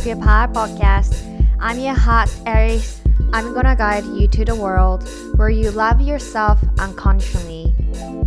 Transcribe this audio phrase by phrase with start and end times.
[0.00, 1.12] Takuya Power Podcast.
[1.60, 3.02] I'm your host, Aries.
[3.34, 5.04] I'm gonna guide you to the world
[5.36, 7.74] where you love yourself unconsciously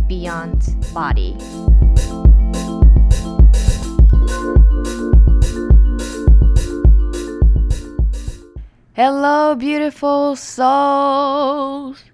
[0.06, 0.62] beyond
[0.94, 1.34] body.
[8.94, 12.04] Hello, beautiful souls.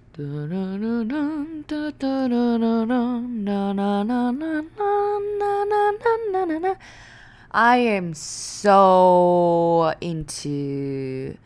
[7.53, 11.37] I am so into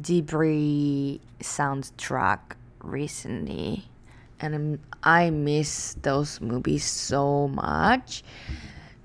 [0.00, 2.40] Ghibli soundtrack
[2.82, 3.84] recently,
[4.40, 8.24] and I miss those movies so much.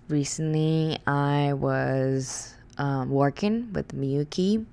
[0.07, 4.65] Recently, I was um, working with Miyuki,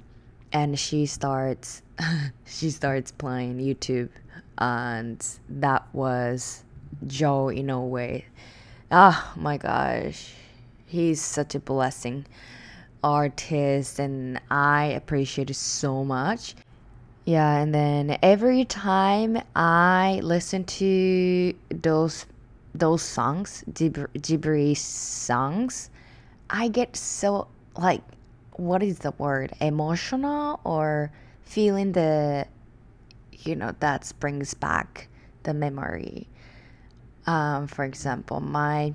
[0.50, 1.82] and she starts
[2.46, 4.08] she starts playing YouTube,
[4.56, 6.64] and that was
[7.06, 8.24] Joe in a way.
[8.90, 10.32] Oh my gosh,
[10.88, 12.26] he's such a blessing
[13.02, 16.54] artist, and I appreciate it so much.
[17.24, 22.26] Yeah, and then every time I listen to those
[22.74, 24.08] those songs, Jib-
[24.78, 25.90] songs,
[26.48, 28.02] I get so like
[28.52, 32.46] what is the word emotional or feeling the
[33.32, 35.08] you know that brings back
[35.42, 36.28] the memory.
[37.26, 38.94] Um, for example, my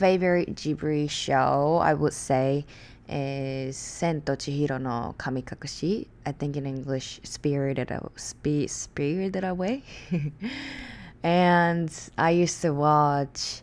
[0.00, 2.64] favorite Ghibli show I would say
[3.06, 6.06] is Sento Chihiro no Kamikakushi.
[6.24, 9.82] I think in English, Spirited, Sp- Spirited Away.
[11.22, 13.60] and I used to watch,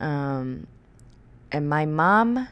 [0.00, 0.66] um,
[1.52, 2.48] and my mom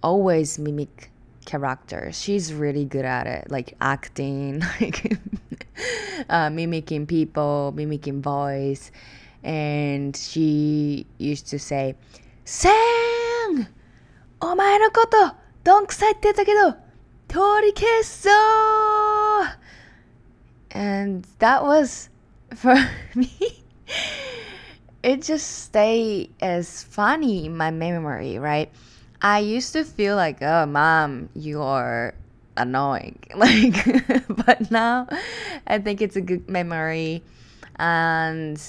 [0.00, 1.10] always mimic
[1.46, 2.20] characters.
[2.20, 5.18] She's really good at it, like acting, like
[6.28, 8.92] uh, mimicking people, mimicking voice.
[9.42, 11.96] And she used to say,
[12.45, 13.67] "Sang,
[14.41, 16.75] お前のことどんくさいって言ったけど
[17.27, 19.59] 取り消そう
[20.71, 22.09] And that was
[22.55, 22.75] for
[23.15, 23.29] me
[25.03, 28.69] it just stayed as funny in my memory, right?
[29.21, 32.13] I used to feel like, oh, mom, you are
[32.57, 33.19] annoying.
[33.35, 33.85] Like,
[34.45, 35.07] but now
[35.67, 37.23] I think it's a good memory.
[37.77, 38.61] And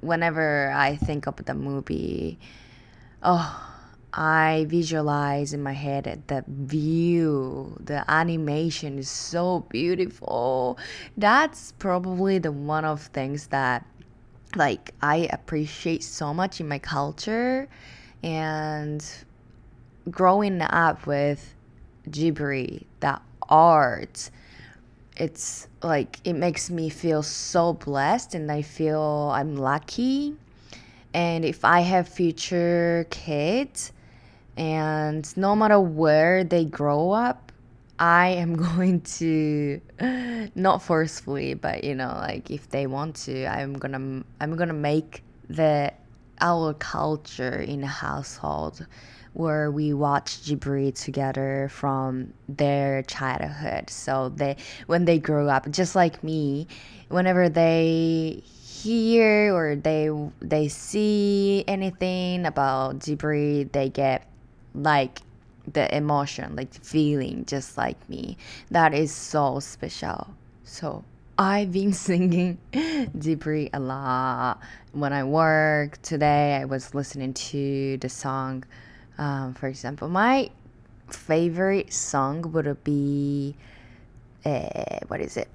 [0.00, 2.38] whenever I think of the movie,
[3.23, 3.67] oh,
[4.13, 10.77] I visualize in my head the view, the animation is so beautiful.
[11.17, 13.85] That's probably the one of things that
[14.55, 17.69] like I appreciate so much in my culture
[18.21, 19.05] and
[20.09, 21.55] growing up with
[22.09, 24.29] Ghibli, that art
[25.17, 30.35] it's like it makes me feel so blessed and I feel I'm lucky.
[31.13, 33.91] And if I have future kids,
[34.57, 37.51] and no matter where they grow up
[37.99, 39.79] i am going to
[40.55, 45.23] not forcefully but you know like if they want to i'm gonna i'm gonna make
[45.49, 45.91] the
[46.41, 48.85] our culture in a household
[49.33, 53.89] where we watch Ghibli together from their childhood.
[53.89, 54.57] So they
[54.87, 56.67] when they grow up, just like me,
[57.07, 58.43] whenever they
[58.81, 60.09] hear or they
[60.39, 64.27] they see anything about Ghibli, they get
[64.73, 65.21] like
[65.71, 68.37] the emotion, like feeling, just like me.
[68.71, 70.33] That is so special.
[70.63, 71.03] So
[71.37, 74.59] I've been singing Ghibli a lot
[74.93, 76.01] when I work.
[76.01, 78.63] Today I was listening to the song.
[79.17, 80.49] Um, for example, my
[81.07, 83.55] favorite song would be
[84.43, 85.47] uh, what is it?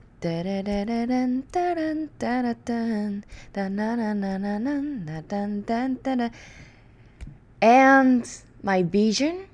[7.63, 8.25] And
[8.63, 9.47] my vision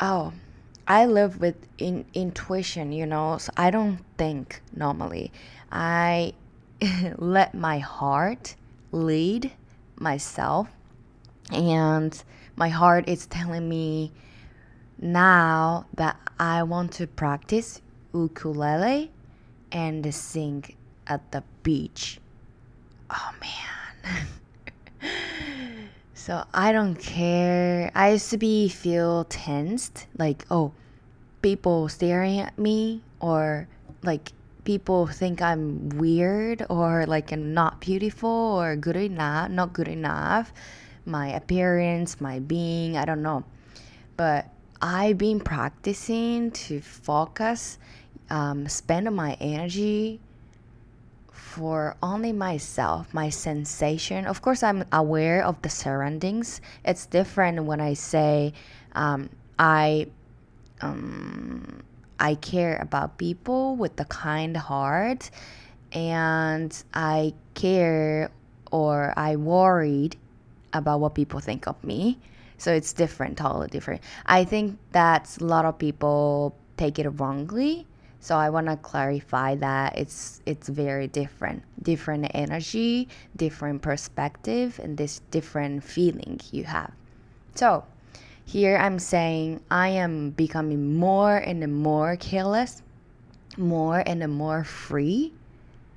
[0.00, 0.32] oh
[0.88, 5.30] i live with in, intuition you know so i don't think normally
[5.70, 6.32] i
[7.18, 8.54] let my heart
[8.92, 9.52] lead
[9.96, 10.68] myself
[11.52, 12.24] and
[12.56, 14.10] my heart is telling me
[14.98, 17.80] now that i want to practice
[18.12, 19.10] ukulele
[19.74, 20.64] and sing
[21.06, 22.18] at the beach
[23.10, 24.26] oh man
[26.24, 27.92] So I don't care.
[27.94, 30.72] I used to be feel tensed, like oh,
[31.42, 33.68] people staring at me, or
[34.02, 34.32] like
[34.64, 40.50] people think I'm weird, or like I'm not beautiful, or good enough, not good enough.
[41.04, 43.44] My appearance, my being, I don't know.
[44.16, 44.48] But
[44.80, 47.76] I've been practicing to focus,
[48.30, 50.20] um, spend my energy
[51.30, 54.26] for only myself, my sensation.
[54.26, 56.60] Of course, I'm aware of the surroundings.
[56.84, 58.52] It's different when I say
[58.92, 60.08] um, I
[60.80, 61.82] um,
[62.18, 65.30] I care about people with a kind heart,
[65.92, 68.30] and I care
[68.72, 70.16] or I worried
[70.72, 72.18] about what people think of me.
[72.58, 74.00] So it's different, totally different.
[74.26, 77.86] I think that a lot of people take it wrongly.
[78.24, 83.06] So I want to clarify that it's it's very different, different energy,
[83.36, 86.90] different perspective, and this different feeling you have.
[87.54, 87.84] So
[88.46, 92.80] here I'm saying I am becoming more and more careless,
[93.58, 95.34] more and more free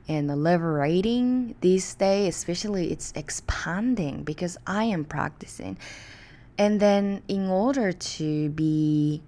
[0.10, 5.78] and liberating these days, especially it's expanding because I am practicing.
[6.58, 9.22] And then in order to be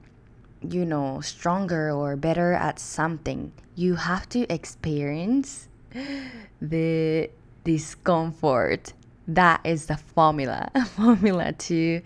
[0.62, 5.68] you know stronger or better at something, you have to experience
[6.62, 7.30] the
[7.64, 8.94] discomfort.
[9.28, 12.02] That is the formula, formula to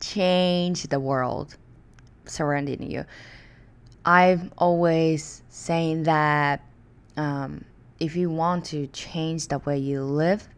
[0.00, 1.56] change the world
[2.26, 3.04] surrounding you.
[4.04, 6.60] I'm always saying that
[7.16, 7.64] um,
[8.00, 10.48] if you want to change the way you live,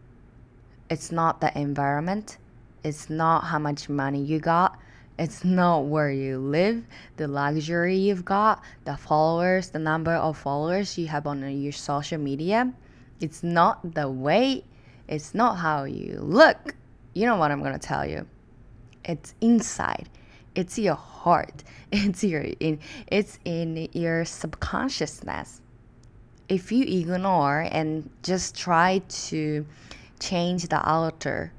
[0.90, 2.38] it's not the environment,
[2.82, 4.78] it's not how much money you got,
[5.18, 6.84] it's not where you live,
[7.16, 12.18] the luxury you've got, the followers, the number of followers you have on your social
[12.18, 12.72] media.
[13.20, 14.64] It's not the weight,
[15.08, 16.74] it's not how you look.
[17.14, 18.26] You know what I'm gonna tell you.
[19.04, 20.08] It's inside.
[20.54, 21.64] It's your heart.
[21.92, 25.60] It's your in it's in your subconsciousness
[26.48, 29.66] if you ignore and just try to
[30.20, 31.52] change the outer,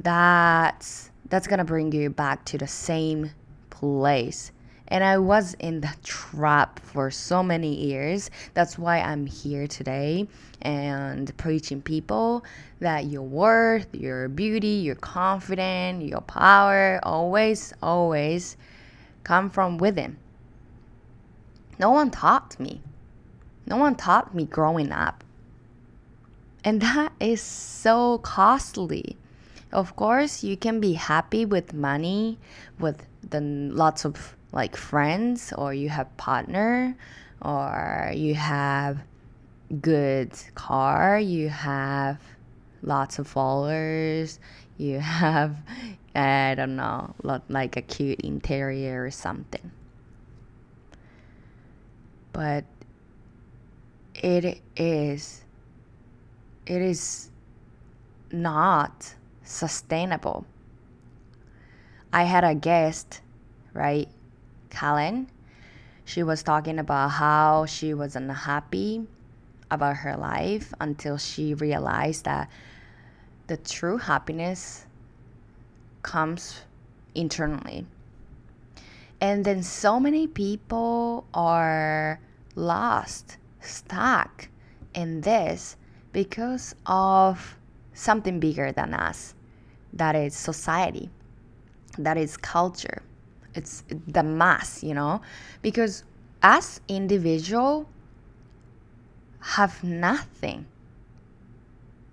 [0.00, 3.30] that's that's gonna bring you back to the same
[3.70, 4.52] place.
[4.88, 8.30] And I was in that trap for so many years.
[8.52, 10.28] That's why I'm here today
[10.60, 12.44] and preaching people
[12.80, 18.58] that your worth, your beauty, your confidence, your power always, always
[19.24, 20.18] come from within.
[21.78, 22.82] No one taught me.
[23.64, 25.24] No one taught me growing up.
[26.62, 29.16] And that is so costly.
[29.72, 32.38] Of course, you can be happy with money,
[32.78, 36.94] with the lots of like friends, or you have partner,
[37.40, 38.98] or you have
[39.80, 42.20] good car, you have
[42.82, 44.38] lots of followers,
[44.76, 45.56] you have
[46.14, 49.70] I don't know, lot like a cute interior or something.
[52.34, 52.64] But
[54.14, 55.44] it is
[56.66, 57.30] it is
[58.30, 59.14] not
[59.52, 60.46] sustainable.
[62.12, 63.20] I had a guest,
[63.72, 64.08] right?
[64.70, 65.26] Kalen.
[66.04, 69.06] She was talking about how she was unhappy
[69.70, 72.50] about her life until she realized that
[73.46, 74.86] the true happiness
[76.02, 76.60] comes
[77.14, 77.86] internally.
[79.20, 82.18] And then so many people are
[82.56, 84.48] lost stuck
[84.94, 85.76] in this
[86.12, 87.56] because of
[87.94, 89.34] something bigger than us
[89.92, 91.10] that is society
[91.98, 93.02] that is culture
[93.54, 95.20] it's the mass you know
[95.60, 96.04] because
[96.42, 97.88] as individual
[99.40, 100.66] have nothing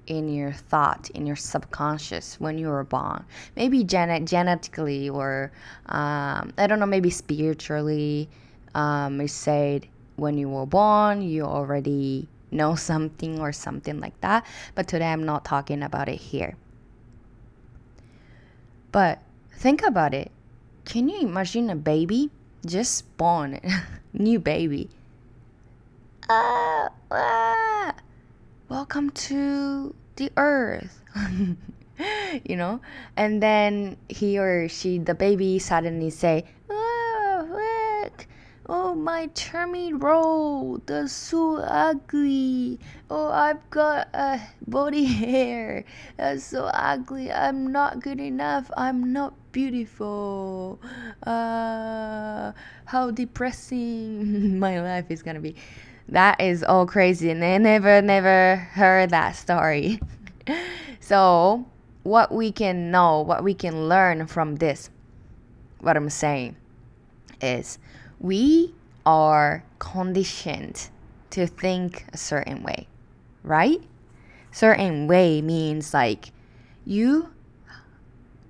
[0.07, 3.23] in your thought in your subconscious when you were born
[3.55, 5.51] maybe gen- genetically or
[5.85, 8.27] um, i don't know maybe spiritually
[8.75, 9.87] um, it said
[10.19, 14.45] when you were born, you already know something or something like that.
[14.75, 16.55] But today I'm not talking about it here.
[18.91, 19.21] But
[19.53, 20.31] think about it.
[20.85, 22.31] Can you imagine a baby
[22.65, 23.59] just born,
[24.13, 24.89] new baby?
[26.29, 27.93] Ah, ah,
[28.67, 31.01] welcome to the earth.
[32.45, 32.81] you know?
[33.17, 36.45] And then he or she, the baby, suddenly say,
[38.71, 42.79] Oh, my tummy roll, that's so ugly.
[43.09, 45.85] Oh, I've got a body hair,
[46.17, 47.31] that's so ugly.
[47.31, 48.69] I'm not good enough.
[48.77, 50.79] I'm not beautiful.
[51.25, 52.51] Uh,
[52.85, 55.55] how depressing my life is gonna be.
[56.07, 59.99] That is all crazy, and I never, never heard that story.
[60.99, 61.65] so,
[62.03, 64.91] what we can know, what we can learn from this,
[65.79, 66.55] what I'm saying
[67.41, 67.79] is
[68.19, 68.73] we
[69.05, 70.89] are conditioned
[71.29, 72.87] to think a certain way,
[73.43, 73.81] right?
[74.51, 76.31] Certain way means like
[76.85, 77.29] you,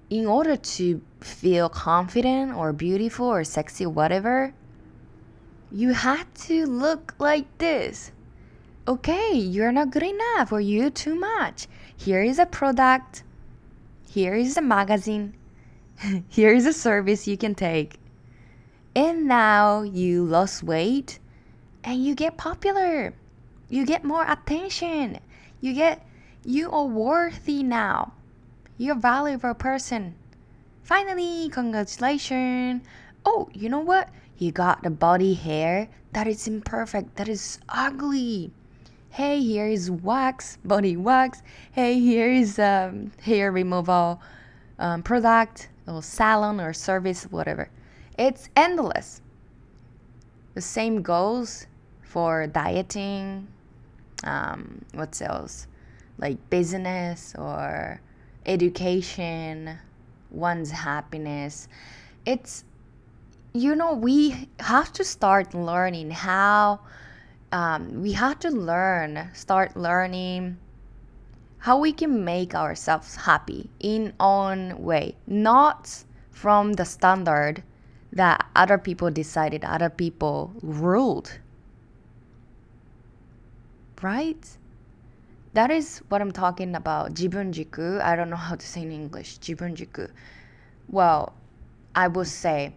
[0.09, 4.53] in order to feel confident or beautiful or sexy, whatever,
[5.71, 8.11] you have to look like this.
[8.87, 11.67] Okay, you're not good enough or you too much.
[11.95, 13.23] Here is a product.
[14.09, 15.35] Here is a magazine.
[16.27, 17.98] Here is a service you can take
[18.95, 21.19] And now you lost weight
[21.83, 23.13] and you get popular.
[23.69, 25.19] You get more attention.
[25.61, 26.05] You get
[26.43, 28.13] you are worthy now.
[28.77, 30.15] You're a valuable person.
[30.83, 32.81] Finally, congratulations.
[33.25, 34.09] Oh, you know what?
[34.37, 38.51] You got the body hair that is imperfect, that is ugly.
[39.11, 41.43] Hey, here is wax, body wax.
[41.71, 44.21] Hey, here is um, hair removal
[44.79, 47.69] um, product or salon or service, whatever.
[48.19, 49.21] It's endless.
[50.53, 51.67] The same goes
[52.01, 53.47] for dieting.
[54.25, 55.67] Um, what else?
[56.17, 58.01] Like business or
[58.45, 59.79] education,
[60.31, 61.69] one's happiness.
[62.25, 62.65] It's
[63.53, 66.81] you know, we have to start learning how,
[67.53, 70.57] um, we have to learn, start learning
[71.59, 77.63] how we can make ourselves happy in own way, not from the standard
[78.13, 81.39] that other people decided, other people ruled.
[84.01, 84.57] Right?
[85.53, 87.13] That is what I'm talking about.
[87.13, 88.01] Jibunjiku.
[88.01, 89.39] I don't know how to say in English.
[89.39, 90.09] Jibunjiku.
[90.89, 91.33] Well,
[91.95, 92.73] I would say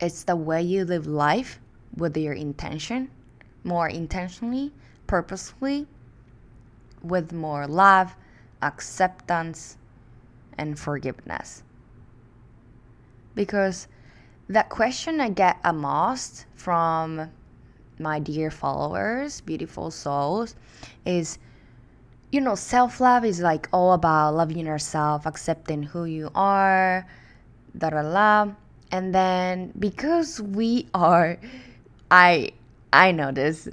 [0.00, 1.60] it's the way you live life
[1.96, 3.10] with your intention,
[3.64, 4.72] more intentionally,
[5.06, 5.86] purposefully,
[7.02, 8.16] with more love,
[8.62, 9.76] acceptance,
[10.56, 11.62] and forgiveness.
[13.34, 13.88] Because
[14.48, 17.30] that question I get a most from
[17.98, 20.54] my dear followers, beautiful souls,
[21.04, 21.38] is
[22.30, 27.06] you know, self love is like all about loving yourself, accepting who you are,
[27.76, 28.52] da da da
[28.90, 31.38] and then because we are
[32.10, 32.50] i
[32.92, 33.68] i know this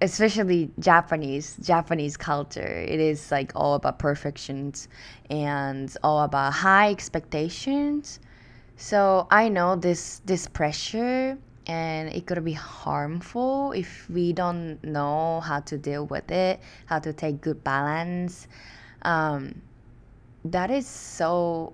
[0.00, 4.88] especially japanese japanese culture it is like all about perfections
[5.30, 8.20] and all about high expectations
[8.82, 15.38] so i know this this pressure and it could be harmful if we don't know
[15.38, 18.48] how to deal with it how to take good balance.
[19.02, 19.62] Um,
[20.44, 21.72] that is so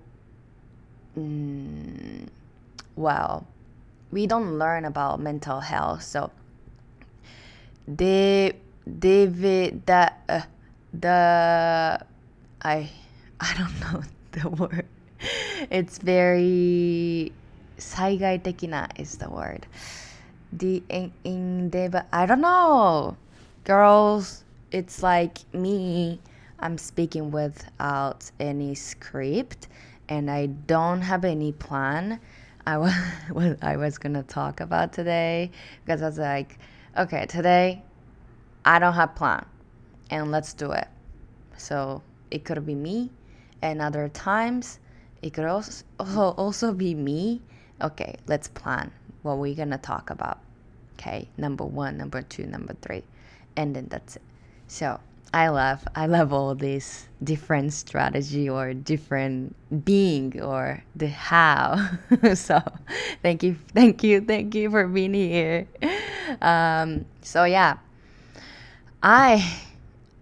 [1.17, 2.27] mm,
[2.95, 3.47] well
[4.11, 6.03] we don't learn about mental health.
[6.03, 6.31] So
[7.87, 8.53] they
[8.99, 10.41] david that uh,
[10.93, 12.05] the
[12.61, 12.89] i
[13.39, 14.85] i don't know the word
[15.70, 17.32] it's very
[17.78, 19.66] 災害的な is the word
[20.52, 23.16] the in, in the i don't know
[23.64, 26.20] girls it's like me
[26.60, 29.68] i'm speaking without any script
[30.08, 32.20] and i don't have any plan
[32.66, 32.92] I was
[33.30, 35.50] what I was gonna talk about today
[35.84, 36.58] because I was like,
[36.96, 37.82] okay, today
[38.64, 39.44] I don't have plan,
[40.10, 40.88] and let's do it.
[41.56, 43.10] So it could be me,
[43.60, 44.78] and other times
[45.21, 47.41] it could also also be me.
[47.81, 50.39] Okay, let's plan what we're gonna talk about.
[50.93, 53.03] Okay, number one, number two, number three,
[53.55, 54.21] and then that's it.
[54.67, 54.99] So
[55.33, 61.89] I love I love all these different strategy or different being or the how.
[62.33, 62.61] so
[63.21, 65.67] thank you, thank you, thank you for being here.
[66.41, 67.77] Um, so yeah,
[69.03, 69.68] I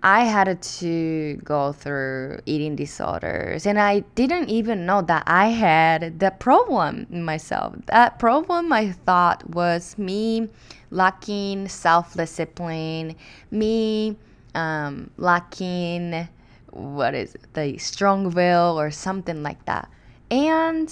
[0.07, 6.21] I had to go through eating disorders and I didn't even know that I had
[6.21, 7.75] the problem myself.
[7.87, 10.47] That problem I thought was me
[10.91, 13.17] lacking self discipline,
[13.51, 14.15] me
[14.55, 16.29] um, lacking
[16.71, 19.89] what is it, the strong will or something like that.
[20.31, 20.87] And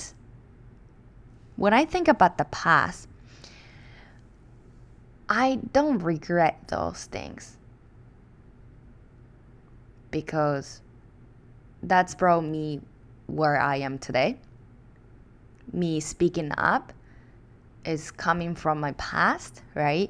[1.55, 3.07] when I think about the past,
[5.29, 7.55] I don't regret those things
[10.15, 10.81] because
[11.84, 12.79] that's brought me
[13.27, 14.38] where I am today.
[15.74, 16.93] Me speaking up
[17.84, 20.10] is coming from my past, right?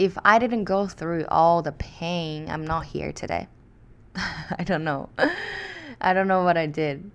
[0.00, 3.48] if I didn't go through all the pain, I'm not here today.
[4.16, 5.10] I don't know.
[6.00, 7.10] I don't know what I did.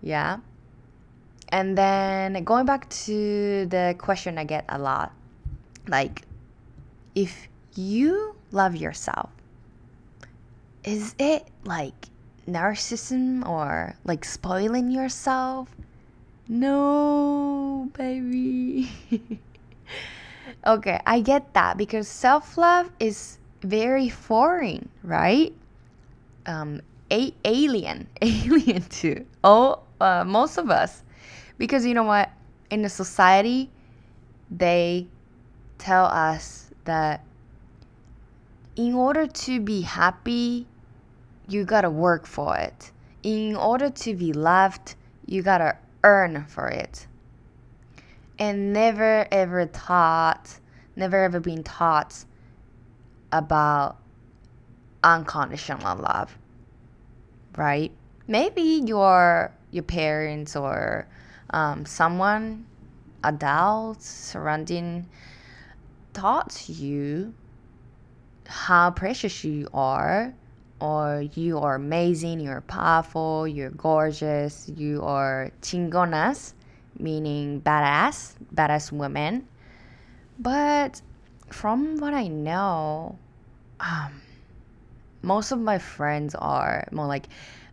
[0.00, 0.36] Yeah.
[1.48, 5.12] And then going back to the question I get a lot
[5.88, 6.22] like,
[7.16, 9.30] if you love yourself,
[10.84, 12.06] is it like
[12.48, 15.74] narcissism or like spoiling yourself?
[16.48, 18.90] No, baby.
[20.66, 25.54] Okay, I get that because self love is very foreign, right?
[26.44, 31.02] Um, a- alien, alien to all uh, most of us,
[31.56, 32.30] because you know what?
[32.70, 33.70] In the society,
[34.50, 35.06] they
[35.78, 37.24] tell us that
[38.76, 40.66] in order to be happy,
[41.50, 42.92] you gotta work for it.
[43.22, 44.94] In order to be loved,
[45.26, 47.06] you gotta earn for it.
[48.38, 50.58] and never ever taught,
[50.96, 52.24] never ever been taught
[53.32, 53.96] about
[55.04, 56.36] unconditional love,
[57.56, 57.92] right?
[58.26, 61.08] Maybe your your parents or
[61.50, 62.66] um, someone,
[63.24, 65.08] adults surrounding,
[66.12, 67.34] taught you
[68.46, 70.34] how precious you are,
[70.80, 76.54] or you are amazing, you're powerful, you're gorgeous, you are chingonas,
[76.98, 79.46] meaning badass, badass women.
[80.38, 81.02] But
[81.50, 83.18] from what I know,
[83.78, 84.22] um,
[85.22, 87.26] most of my friends are more like,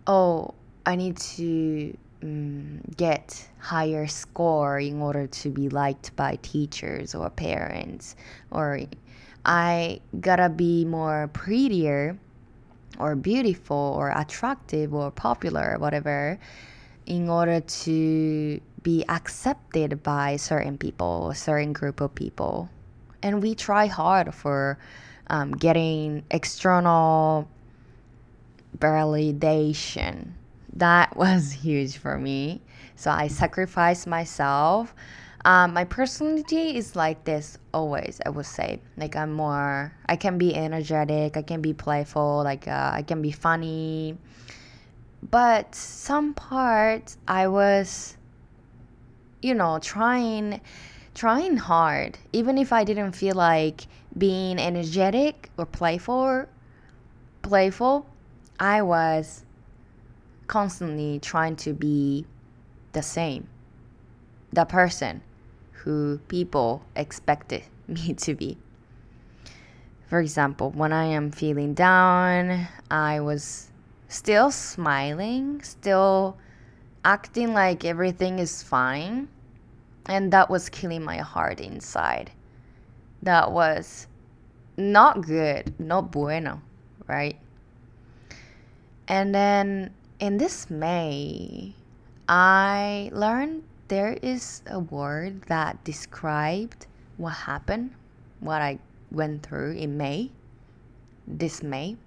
[0.05, 0.53] oh,
[0.85, 7.29] I need to um, get higher score in order to be liked by teachers or
[7.29, 8.15] parents,
[8.51, 8.81] or
[9.45, 12.17] I gotta be more prettier
[12.99, 16.39] or beautiful or attractive or popular or whatever
[17.05, 22.69] in order to be accepted by certain people, certain group of people.
[23.23, 24.77] And we try hard for
[25.27, 27.47] um, getting external
[28.77, 30.31] validation.
[30.73, 32.61] That was huge for me.
[32.95, 34.93] So I sacrificed myself.
[35.47, 38.81] Um, my personality is like this always, I would say.
[38.97, 43.21] Like, I'm more, I can be energetic, I can be playful, like, uh, I can
[43.21, 44.17] be funny.
[45.31, 48.17] But some parts I was,
[49.41, 50.59] you know, trying
[51.15, 53.87] trying hard, even if I didn't feel like
[54.17, 56.45] being energetic or playful,
[57.41, 58.05] playful,
[58.59, 59.45] I was
[60.47, 62.25] constantly trying to be
[62.91, 63.47] the same,
[64.51, 65.23] the person
[65.87, 68.57] who people expected me to be.
[70.07, 73.71] For example, when I am feeling down, I was
[74.09, 76.37] still smiling, still
[77.05, 79.29] acting like everything is fine
[80.07, 82.31] and that was killing my heart inside.
[83.23, 84.07] That was
[84.75, 86.61] not good, not bueno,
[87.07, 87.39] right?
[89.07, 91.75] And then in this May,
[92.27, 97.91] I learned there is a word that described what happened,
[98.39, 98.79] what I
[99.11, 100.31] went through in May,
[101.25, 101.97] this May.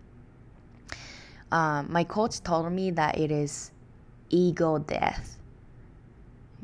[1.52, 3.72] Um, my coach told me that it is
[4.30, 5.38] ego death.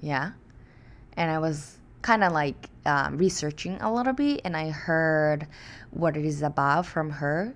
[0.00, 0.32] Yeah
[1.16, 5.46] and I was kind of like um, researching a little bit and I heard
[5.90, 7.54] what it is about from her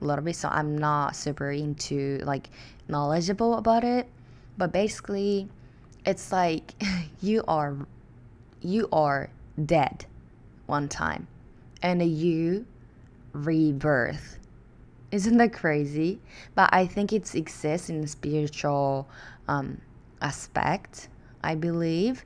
[0.00, 2.48] a little bit so I'm not super into like
[2.88, 4.08] knowledgeable about it
[4.56, 5.48] but basically
[6.04, 6.74] it's like
[7.20, 7.76] you are
[8.60, 9.30] you are
[9.66, 10.04] dead
[10.66, 11.26] one time.
[11.82, 12.66] And you
[13.32, 14.38] rebirth.
[15.10, 16.20] Isn't that crazy?
[16.54, 19.08] But I think it exists in the spiritual
[19.48, 19.80] um,
[20.20, 21.08] aspect
[21.42, 22.24] I believe.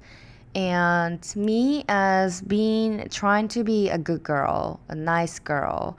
[0.54, 5.98] And me as being trying to be a good girl a nice girl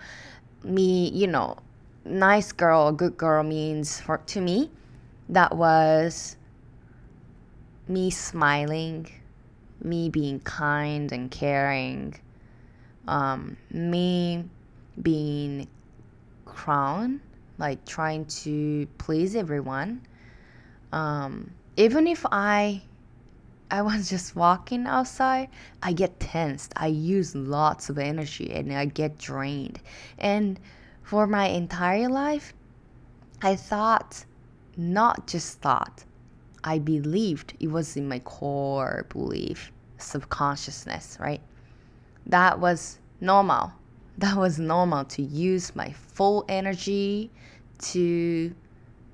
[0.63, 1.57] me you know
[2.05, 4.71] nice girl a good girl means for to me
[5.27, 6.38] that was
[7.88, 9.08] me smiling
[9.82, 12.13] me being kind and caring
[13.08, 14.43] um, me
[15.02, 15.67] being
[16.45, 17.21] crown
[17.58, 20.02] like trying to please everyone
[20.91, 22.82] um, even if i
[23.71, 25.50] I was just walking outside,
[25.82, 26.74] I get tensed.
[26.76, 29.80] I use lots of energy and I get drained.
[30.17, 30.60] And
[31.04, 32.54] for my entire life,
[33.41, 34.26] I thought,
[34.78, 36.04] not just thought,
[36.65, 41.41] I believed it was in my core belief, subconsciousness, right?
[42.25, 43.71] That was normal.
[44.17, 47.30] That was normal to use my full energy
[47.93, 48.56] to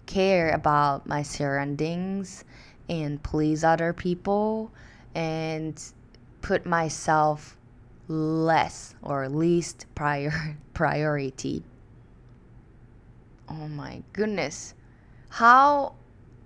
[0.06, 2.46] care about my surroundings
[2.88, 4.72] and please other people
[5.14, 5.82] and
[6.42, 7.58] put myself
[8.08, 11.64] less or least prior priority.
[13.50, 14.74] Oh my goodness.
[15.30, 15.96] How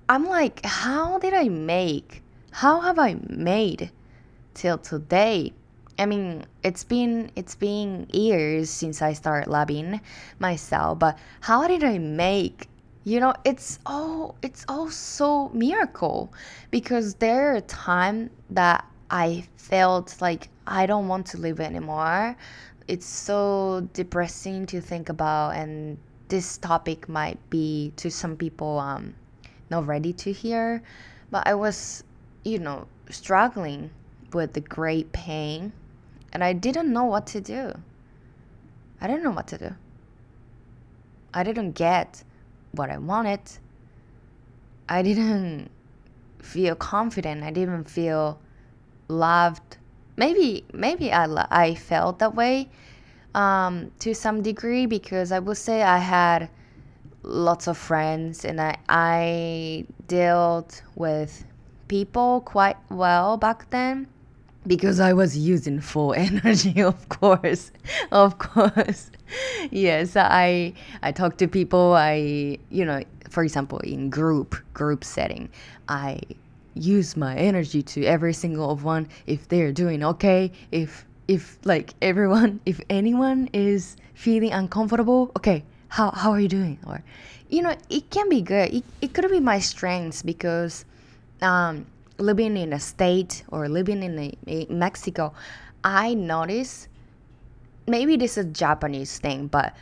[0.08, 2.22] I'm like how did I make?
[2.52, 3.92] How have I made
[4.54, 5.54] till today?
[5.98, 10.02] I mean, it's been it's been years since I started loving
[10.40, 12.68] myself, but how did I make
[13.06, 16.34] you know it's all it's all so miracle
[16.72, 22.36] because there are time that i felt like i don't want to live anymore
[22.88, 29.14] it's so depressing to think about and this topic might be to some people um
[29.70, 30.82] not ready to hear
[31.32, 32.04] but i was
[32.44, 33.90] you know struggling
[34.34, 35.72] with the great pain
[36.34, 37.72] and i didn't know what to do
[39.02, 39.76] i didn't know what to do
[41.34, 42.24] i didn't get
[42.78, 43.40] what I wanted.
[44.88, 45.70] I didn't
[46.40, 47.44] feel confident.
[47.44, 48.40] I didn't feel
[49.08, 49.78] loved
[50.18, 52.70] maybe maybe I I felt that way
[53.36, 56.50] um, to some degree because I would say I had
[57.26, 61.44] lots of friends and I I dealt with
[61.88, 64.08] people quite well back then
[64.68, 67.72] because I was using full energy, of course,
[68.12, 69.12] of course.
[69.72, 71.94] yes, I I talk to people.
[71.94, 75.50] I you know, for example, in group group setting,
[75.90, 76.20] I
[76.76, 81.94] use my energy to every single of one if they're doing okay if if like
[82.02, 87.04] everyone if anyone is feeling uncomfortable okay how, how are you doing or
[87.50, 90.86] you know it can be good it, it could be my strengths because
[91.42, 91.86] um,
[92.18, 95.34] living in a state or living in a, a mexico
[95.84, 96.88] i notice
[97.88, 99.76] maybe this is a japanese thing but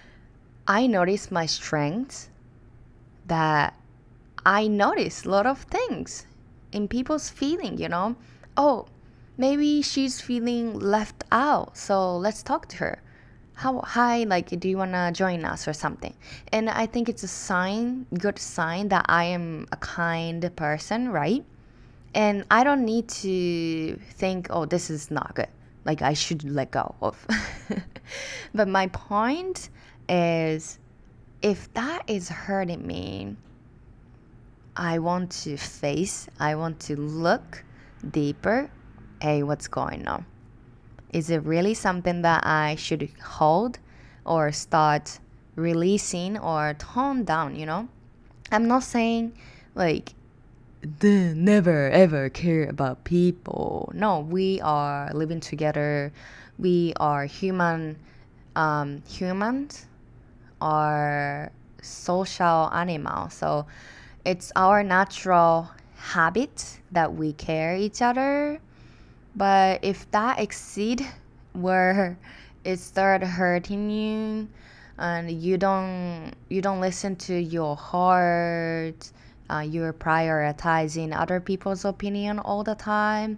[0.68, 2.30] i notice my strengths
[3.28, 3.76] that
[4.46, 6.26] i notice a lot of things
[6.74, 8.16] in people's feeling, you know?
[8.58, 8.88] Oh,
[9.38, 13.03] maybe she's feeling left out, so let's talk to her.
[13.56, 16.14] How hi, like do you wanna join us or something?
[16.52, 21.46] And I think it's a sign, good sign that I am a kind person, right?
[22.16, 25.48] And I don't need to think, oh, this is not good.
[25.86, 27.26] Like I should let go of.
[28.54, 29.70] but my point
[30.10, 30.80] is
[31.42, 33.36] if that is hurting me,
[34.76, 37.64] I want to face, I want to look
[38.12, 38.72] deeper.
[39.22, 40.26] Hey, what's going on?
[41.14, 43.78] Is it really something that I should hold
[44.26, 45.20] or start
[45.56, 47.88] releasing or tone down, you know?
[48.52, 49.34] I'm not saying
[49.76, 50.14] like
[51.02, 53.92] never ever care about people.
[53.94, 56.12] No, we are living together.
[56.58, 57.98] We are human
[58.56, 59.86] um, humans
[60.62, 63.34] are social animals.
[63.34, 63.66] So
[64.26, 68.60] it's our natural habit that we care each other
[69.36, 71.06] but if that exceed
[71.54, 72.18] where
[72.64, 74.48] it start hurting you
[74.98, 79.12] and you don't you don't listen to your heart
[79.50, 83.38] uh, you're prioritizing other people's opinion all the time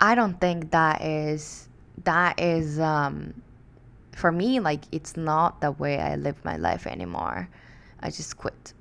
[0.00, 1.68] i don't think that is
[2.02, 3.32] that is um,
[4.12, 7.48] for me like it's not the way i live my life anymore.
[8.00, 8.73] I just quit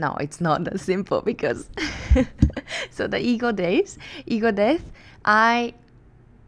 [0.00, 1.68] no, it's not that simple because
[2.90, 4.82] so the ego days, ego death,
[5.24, 5.74] I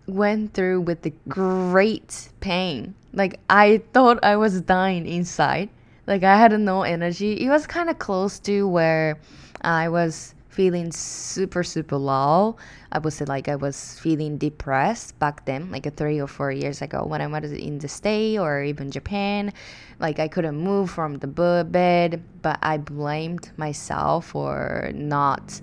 [0.06, 2.94] went through with the great pain.
[3.12, 5.68] Like I thought I was dying inside.
[6.06, 7.34] Like I had no energy.
[7.34, 9.18] It was kind of close to where
[9.60, 12.56] I was feeling super super low.
[12.92, 16.82] I would say like i was feeling depressed back then like three or four years
[16.82, 19.52] ago when i was in the state or even japan.
[19.98, 25.60] Like i couldn't move from the bed but i blamed myself for not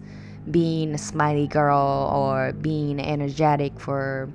[0.49, 4.27] being a smiley girl or being energetic for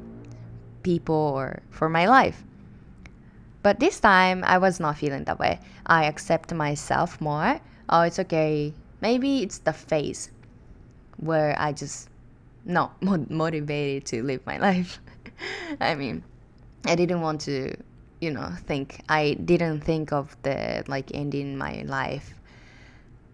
[0.84, 2.44] people or for my life.
[3.64, 5.58] But this time i was not feeling that way.
[5.84, 7.58] I accept myself more.
[7.88, 8.72] Oh it's okay.
[9.00, 10.30] Maybe it's the face
[11.18, 12.08] where I just
[12.64, 13.00] not
[13.30, 15.00] motivated to live my life.
[15.80, 16.24] I mean,
[16.84, 17.76] I didn't want to,
[18.20, 19.00] you know, think.
[19.08, 22.34] I didn't think of the like ending my life,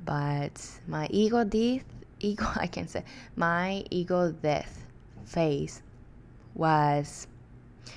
[0.04, 1.84] but my ego death,
[2.20, 3.04] ego I can say,
[3.36, 4.84] my ego death
[5.24, 5.82] phase
[6.54, 7.26] was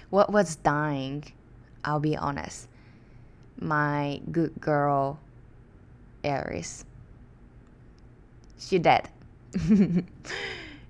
[0.10, 1.24] what was dying.
[1.86, 2.70] I'll be honest.
[3.60, 5.20] My good girl,
[6.24, 6.86] Aries.
[8.58, 9.10] She dead.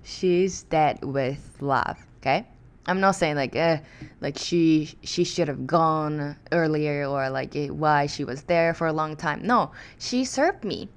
[0.02, 2.46] she's dead with love okay?
[2.86, 3.80] I'm not saying like eh,
[4.20, 8.86] like she she should have gone earlier or like eh, why she was there for
[8.86, 9.40] a long time.
[9.42, 10.88] No she served me.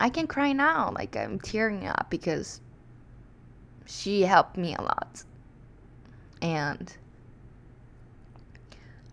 [0.00, 2.60] I can cry now like i'm tearing up because
[3.86, 5.24] she helped me a lot.
[6.40, 6.96] And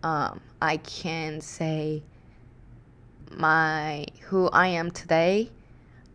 [0.04, 2.02] um, i can say
[3.32, 5.52] my who i am today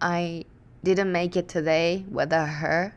[0.01, 0.45] i
[0.85, 2.95] didn't make it today without her,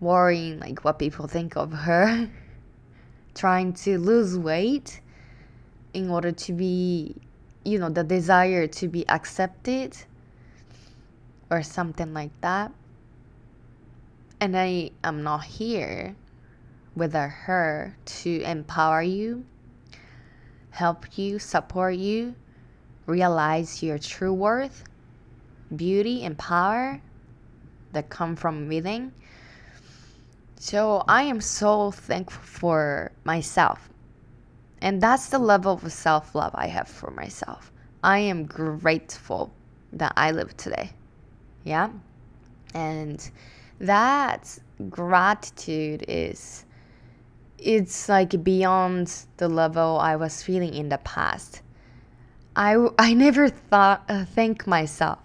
[0.00, 2.28] worrying like what people think of her,
[3.34, 5.00] trying to lose weight
[5.94, 7.16] in order to be,
[7.64, 9.96] you know, the desire to be accepted
[11.50, 12.70] or something like that.
[14.40, 16.14] And I am not here
[16.94, 19.44] without her to empower you,
[20.70, 22.34] help you, support you,
[23.06, 24.84] realize your true worth
[25.74, 27.00] beauty and power
[27.92, 29.12] that come from within.
[30.58, 33.88] So I am so thankful for myself.
[34.82, 37.72] And that's the level of self love I have for myself.
[38.02, 39.52] I am grateful
[39.92, 40.90] that I live today.
[41.64, 41.90] Yeah.
[42.74, 43.30] And
[43.78, 46.64] that gratitude is
[47.58, 51.62] it's like beyond the level I was feeling in the past.
[52.56, 55.18] I, I never thought uh, thank myself.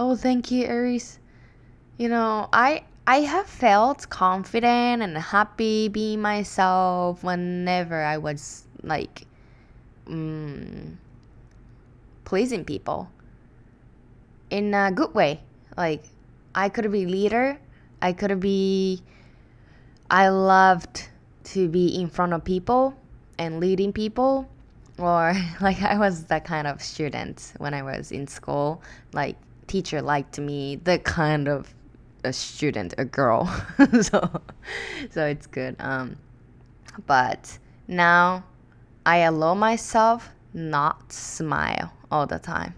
[0.00, 1.18] Oh, thank you, Aries.
[1.96, 9.26] You know, I I have felt confident and happy being myself whenever I was like
[10.06, 10.94] mm,
[12.24, 13.10] pleasing people
[14.50, 15.40] in a good way.
[15.76, 16.04] Like
[16.54, 17.58] I could be leader.
[18.00, 19.02] I could be.
[20.08, 21.08] I loved
[21.54, 22.94] to be in front of people
[23.36, 24.48] and leading people,
[24.96, 28.80] or like I was that kind of student when I was in school.
[29.12, 29.34] Like
[29.68, 31.74] teacher liked me, the kind of
[32.24, 33.46] a student, a girl.
[34.02, 34.42] so,
[35.10, 35.76] so it's good.
[35.78, 36.16] Um,
[37.06, 38.44] but now
[39.06, 42.74] I allow myself not smile all the time.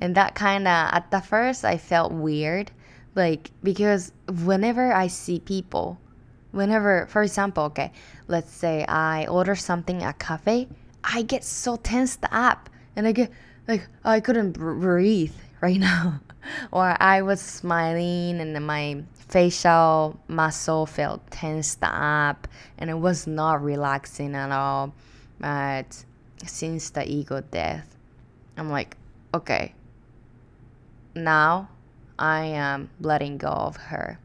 [0.00, 2.70] And that kind of, at the first, I felt weird.
[3.14, 4.12] Like, because
[4.44, 6.00] whenever I see people,
[6.50, 7.92] whenever, for example, okay,
[8.26, 10.68] let's say I order something at cafe,
[11.04, 13.30] I get so tensed up and I get
[13.68, 16.20] like, I couldn't breathe right now.
[16.72, 23.62] or I was smiling and my facial muscle felt tensed up and it was not
[23.62, 24.92] relaxing at all.
[25.38, 26.04] But
[26.44, 27.96] since the ego death,
[28.58, 28.96] I'm like,
[29.32, 29.74] okay,
[31.14, 31.70] now
[32.18, 34.18] I am letting go of her.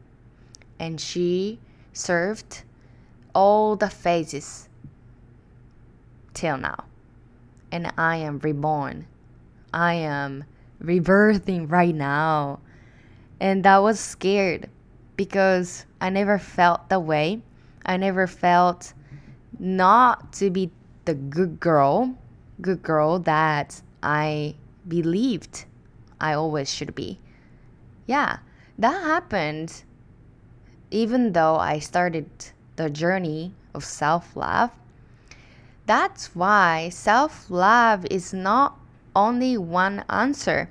[0.78, 1.58] And she
[1.92, 2.62] served
[3.34, 4.68] all the phases
[6.34, 6.84] till now.
[7.70, 9.06] And I am reborn.
[9.72, 10.44] I am
[10.82, 12.60] rebirthing right now.
[13.40, 14.68] And that was scared
[15.16, 17.42] because I never felt that way.
[17.84, 18.92] I never felt
[19.58, 20.70] not to be
[21.04, 22.14] the good girl,
[22.60, 24.54] good girl that I
[24.86, 25.64] believed
[26.20, 27.18] I always should be.
[28.06, 28.38] Yeah,
[28.78, 29.84] that happened
[30.90, 32.28] even though I started
[32.76, 34.70] the journey of self love.
[35.86, 38.77] That's why self love is not
[39.14, 40.70] only one answer.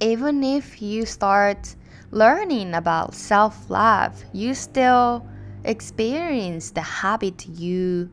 [0.00, 1.74] Even if you start
[2.10, 5.26] learning about self love, you still
[5.64, 8.10] experience the habit you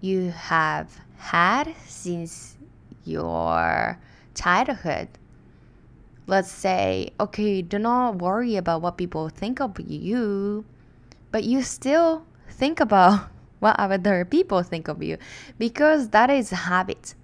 [0.00, 2.56] you have had since
[3.04, 3.98] your
[4.34, 5.08] childhood.
[6.26, 10.64] Let's say, okay, do not worry about what people think of you,
[11.30, 15.16] but you still think about what other people think of you
[15.58, 17.14] because that is a habit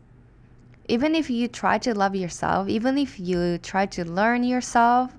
[0.92, 5.10] even if you try to love yourself, even if you try to learn yourself,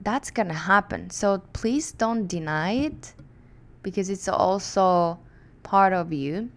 [0.00, 1.08] that's gonna happen.
[1.08, 3.14] So please don't deny it
[3.84, 5.20] because it's also
[5.62, 6.50] part of you.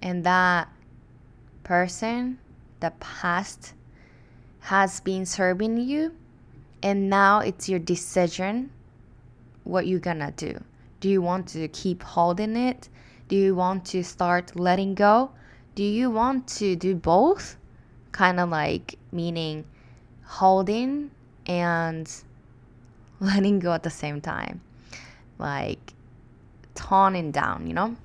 [0.00, 0.68] And that
[1.62, 2.38] person,
[2.80, 3.74] the past,
[4.60, 6.14] has been serving you.
[6.82, 8.70] And now it's your decision
[9.64, 10.58] what you're gonna do.
[11.00, 12.88] Do you want to keep holding it?
[13.28, 15.32] Do you want to start letting go?
[15.74, 17.56] Do you want to do both?
[18.12, 19.64] Kind of like meaning
[20.24, 21.10] holding
[21.46, 22.10] and
[23.20, 24.60] letting go at the same time.
[25.38, 25.94] Like
[26.74, 27.96] toning down, you know?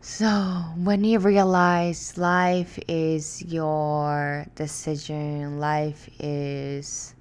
[0.00, 0.28] So,
[0.76, 7.14] when you realize life is your decision, life is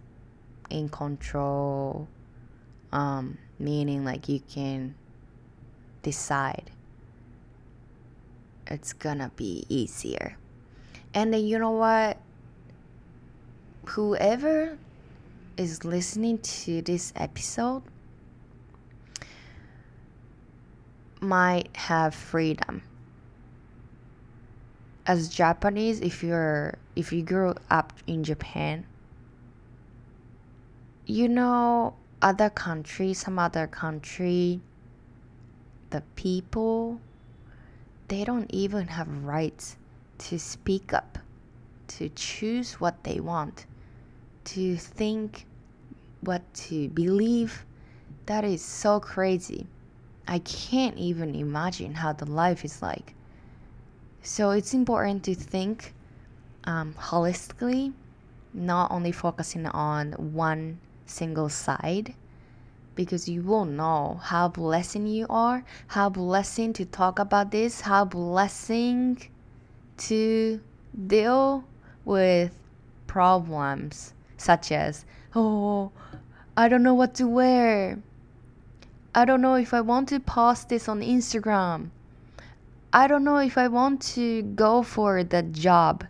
[0.69, 2.08] in control,
[2.91, 4.93] um, meaning like you can
[6.03, 6.69] decide
[8.67, 10.38] it's gonna be easier.
[11.13, 12.17] And then you know what?
[13.86, 14.78] Whoever
[15.58, 17.84] is listening to this episode
[21.21, 22.82] might have freedom.
[25.08, 28.86] As Japanese, if you're if you grew up in Japan,
[31.06, 34.62] you know other country, some other country,
[35.91, 36.99] the people
[38.08, 39.78] they don't even have rights
[40.18, 41.18] to speak up,
[41.88, 43.65] to choose what they want,
[44.46, 45.46] to think
[46.22, 47.65] what to believe.
[48.26, 49.68] That is so crazy.
[50.28, 53.13] I can't even imagine how the life is like.
[54.24, 55.94] So it's important to think
[56.63, 57.94] um, holistically,
[58.54, 62.15] not only focusing on one single side
[62.95, 68.05] because you will know how blessing you are, how blessing to talk about this, how
[68.05, 69.29] blessing
[69.97, 70.60] to
[71.08, 71.63] deal
[72.05, 72.51] with
[73.08, 75.05] problems such as,
[75.36, 75.91] oh,
[76.58, 77.99] I don't know what to wear.
[79.13, 81.89] I don't know if I want to post this on Instagram.
[82.91, 86.05] I don't know if I want to go for the job.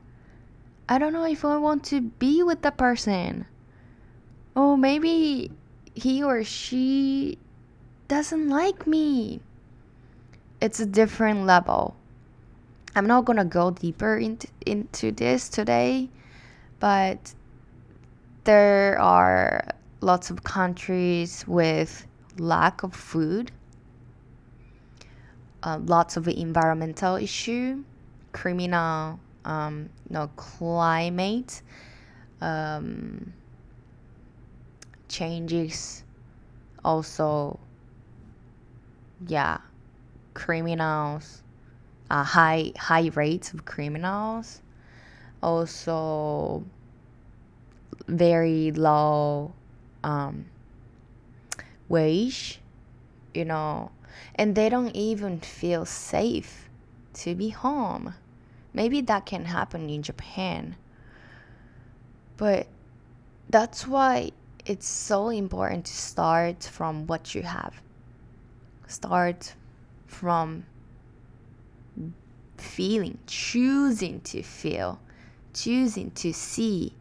[0.87, 3.47] I don't know if I want to be with the person.
[4.55, 5.51] Oh, maybe
[5.95, 7.37] he or she
[8.07, 9.39] doesn't like me.
[10.61, 11.95] It's a different level.
[12.95, 16.09] I'm not gonna go deeper into into this today,
[16.79, 17.33] but
[18.43, 19.67] there are
[20.01, 22.05] lots of countries with
[22.37, 23.51] lack of food,
[25.63, 27.83] uh, lots of environmental issue,
[28.31, 31.61] criminal, um, no climate
[32.41, 33.33] um,
[35.07, 36.03] changes,
[36.83, 37.59] also,
[39.27, 39.59] yeah,
[40.33, 41.41] criminals,
[42.09, 44.61] uh, high high rates of criminals,
[45.41, 46.63] also
[48.07, 49.53] very low
[50.03, 50.45] um,
[51.89, 52.59] wage,
[53.33, 53.91] you know,
[54.35, 56.69] and they don't even feel safe
[57.13, 58.13] to be home.
[58.73, 60.75] Maybe that can happen in Japan.
[62.37, 62.67] But
[63.49, 64.31] that's why
[64.65, 67.81] it's so important to start from what you have.
[68.87, 69.53] Start
[70.07, 70.65] from
[72.57, 74.99] feeling, choosing to feel,
[75.53, 76.93] choosing to see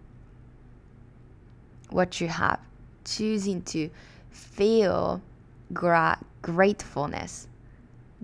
[1.90, 2.60] what you have,
[3.04, 3.88] choosing to
[4.30, 5.22] feel
[5.72, 7.48] gra- gratefulness,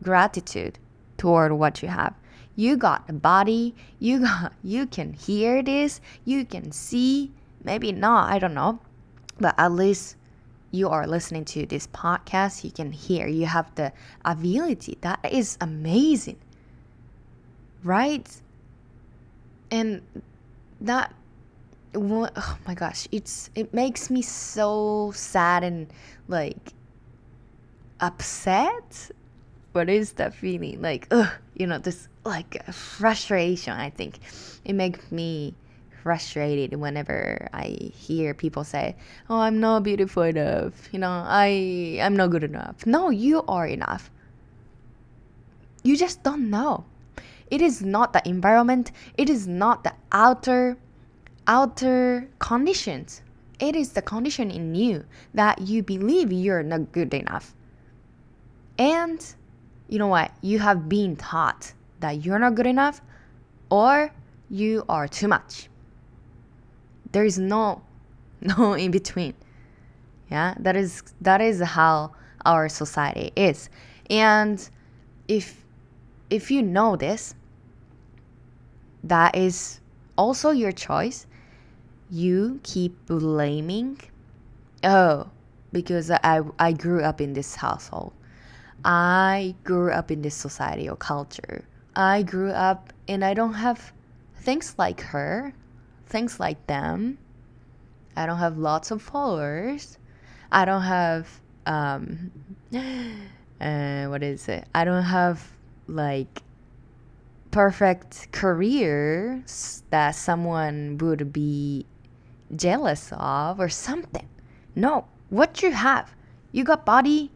[0.02, 0.78] gratitude
[1.16, 2.14] toward what you have.
[2.56, 7.30] You got a body, you got you can hear this, you can see,
[7.64, 8.80] maybe not, I don't know.
[9.40, 10.16] But at least
[10.70, 13.92] you are listening to this podcast, you can hear, you have the
[14.24, 14.98] ability.
[15.00, 16.38] That is amazing.
[17.82, 18.28] Right?
[19.70, 20.02] And
[20.80, 21.14] that
[21.94, 25.88] oh my gosh it's it makes me so sad and
[26.28, 26.72] like
[28.00, 29.10] upset
[29.72, 34.18] what is that feeling like ugh, you know this like frustration i think
[34.64, 35.54] it makes me
[36.02, 38.96] frustrated whenever i hear people say
[39.28, 43.66] oh i'm not beautiful enough you know i i'm not good enough no you are
[43.66, 44.10] enough
[45.82, 46.84] you just don't know
[47.50, 50.76] it is not the environment it is not the outer
[51.46, 53.22] outer conditions.
[53.58, 57.54] It is the condition in you that you believe you're not good enough.
[58.78, 59.20] And
[59.88, 60.30] you know what?
[60.40, 63.02] You have been taught that you're not good enough
[63.68, 64.12] or
[64.48, 65.68] you are too much.
[67.12, 67.82] There is no
[68.40, 69.34] no in between.
[70.30, 72.12] Yeah, that is that is how
[72.44, 73.68] our society is.
[74.08, 74.68] And
[75.28, 75.64] if
[76.30, 77.34] if you know this,
[79.02, 79.80] that is
[80.16, 81.26] also your choice
[82.10, 83.98] you keep blaming
[84.82, 85.30] oh
[85.72, 88.12] because i i grew up in this household
[88.84, 93.92] i grew up in this society or culture i grew up and i don't have
[94.36, 95.52] things like her
[96.10, 97.16] things like them
[98.16, 99.98] i don't have lots of followers
[100.52, 102.30] i don't have um
[102.74, 105.46] uh, what is it i don't have
[105.86, 106.42] like
[107.50, 109.42] perfect career
[109.90, 111.86] that someone would be
[112.54, 114.28] jealous of or something.
[114.74, 116.14] No, what you have.
[116.52, 117.30] You got body,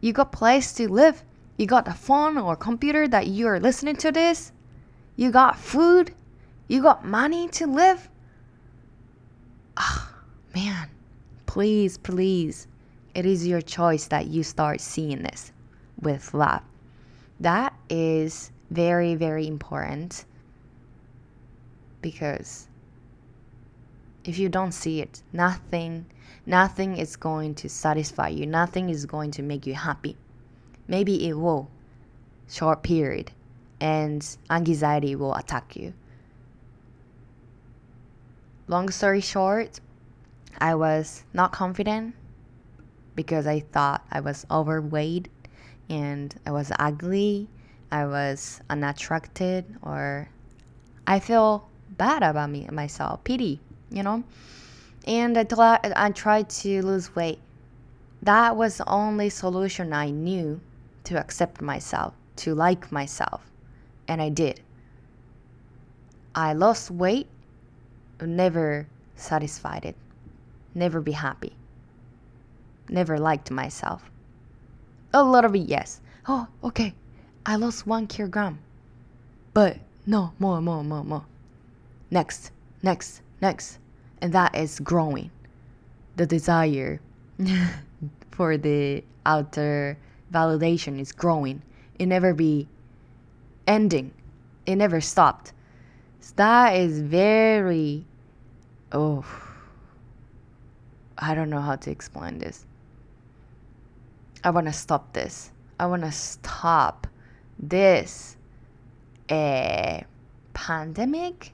[0.00, 1.24] you got place to live,
[1.56, 4.52] you got a phone or computer that you're listening to this,
[5.16, 6.14] you got food,
[6.68, 8.08] you got money to live.
[9.82, 10.12] Oh,
[10.54, 10.90] man,
[11.46, 12.66] please, please,
[13.14, 15.52] it is your choice that you start seeing this
[16.02, 16.60] with love.
[17.40, 20.26] That is very, very important
[22.02, 22.68] because
[24.24, 26.04] if you don't see it, nothing
[26.44, 28.44] nothing is going to satisfy you.
[28.44, 30.18] Nothing is going to make you happy.
[30.88, 31.70] Maybe it will
[32.50, 33.32] short period
[33.80, 35.94] and anxiety will attack you.
[38.70, 39.80] Long story short,
[40.58, 42.14] I was not confident
[43.16, 45.26] because I thought I was overweight
[45.88, 47.48] and I was ugly,
[47.90, 50.28] I was unattracted or
[51.04, 51.68] I feel
[51.98, 53.58] bad about me myself, pity
[53.90, 54.22] you know?
[55.04, 57.40] And I, thought, I tried to lose weight.
[58.22, 60.60] That was the only solution I knew
[61.04, 63.50] to accept myself, to like myself.
[64.06, 64.60] And I did.
[66.36, 67.26] I lost weight,
[68.26, 69.96] never satisfied it,
[70.74, 71.52] never be happy,
[72.88, 74.10] never liked myself.
[75.12, 76.00] A lot of it, yes.
[76.28, 76.94] Oh, okay,
[77.44, 78.58] I lost one kilogram.
[79.52, 81.24] But no, more, more, more, more.
[82.10, 82.52] Next,
[82.82, 83.78] next, next.
[84.20, 85.30] And that is growing.
[86.16, 87.00] The desire
[88.30, 89.98] for the outer
[90.32, 91.62] validation is growing.
[91.98, 92.68] It never be
[93.66, 94.12] ending.
[94.66, 95.52] It never stopped.
[96.20, 98.04] So that is very
[98.92, 99.24] oh
[101.20, 102.64] I don't know how to explain this.
[104.42, 105.52] I want to stop this.
[105.78, 107.06] I want to stop
[107.58, 108.36] this
[109.28, 110.00] uh,
[110.54, 111.52] pandemic.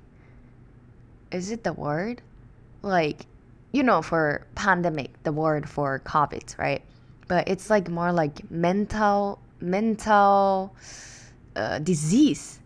[1.33, 2.23] Is it the word?
[2.83, 3.27] Like,
[3.73, 6.83] you know, for pandemic, the word for COVID, right?
[7.27, 10.73] But it's like more like mental, mental
[11.57, 12.61] uh, disease.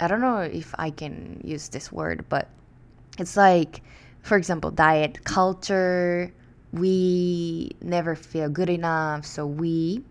[0.00, 2.48] I don't know if I can use this word, but
[3.18, 3.82] it's like,
[4.22, 6.32] for example, diet culture.
[6.72, 10.02] We never feel good enough, so we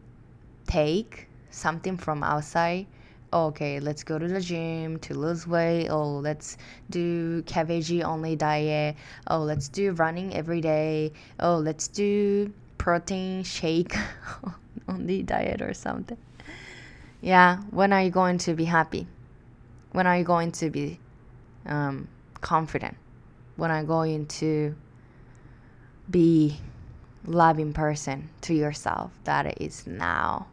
[0.68, 2.88] take something from outside.
[3.34, 5.88] Okay, let's go to the gym to lose weight.
[5.90, 6.58] Oh, let's
[6.90, 8.98] do cabbage only diet.
[9.28, 11.14] Oh, let's do running every day.
[11.40, 13.96] Oh, let's do protein shake
[14.90, 16.18] only diet or something.
[17.22, 19.08] Yeah, when are you going to be happy?
[19.94, 21.00] When are you going to be
[21.66, 22.08] um,
[22.42, 22.98] confident?
[23.56, 24.76] When I go into
[26.10, 26.58] be
[27.26, 29.12] loving person to yourself?
[29.24, 30.48] That is now.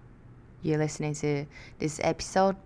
[0.63, 1.47] You're listening to
[1.79, 2.57] this episode.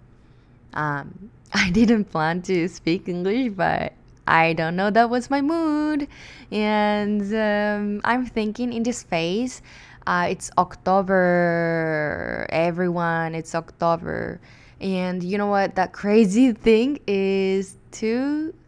[0.74, 3.92] Um, I didn't plan to speak English, but
[4.26, 4.90] I don't know.
[4.90, 6.08] That was my mood,
[6.50, 9.60] and um, I'm thinking in this phase
[10.06, 12.46] uh, it's October.
[12.50, 14.40] Everyone, it's October.
[14.80, 15.76] And you know what?
[15.76, 17.76] That crazy thing is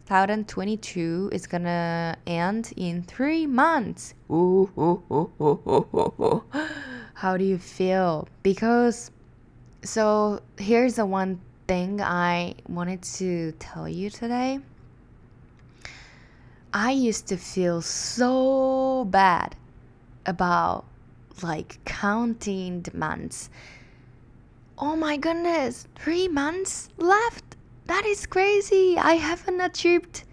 [0.05, 4.13] 2022 is gonna end in three months.
[4.29, 6.43] Ooh, ooh, ooh,
[7.15, 8.27] How do you feel?
[8.43, 9.09] Because,
[9.83, 14.59] so here's the one thing I wanted to tell you today.
[16.71, 19.55] I used to feel so bad
[20.27, 20.85] about
[21.41, 23.49] like counting the months.
[24.77, 27.44] Oh my goodness, three months left.
[27.85, 28.97] That is crazy.
[28.97, 30.23] I haven't achieved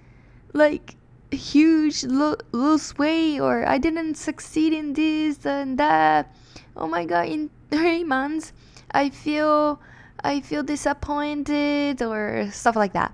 [0.55, 0.97] like
[1.31, 6.35] huge lo- lose weight or I didn't succeed in this and that.
[6.77, 8.53] Oh my god, in three months
[8.91, 9.81] I feel
[10.25, 13.13] I feel disappointed or stuff like that.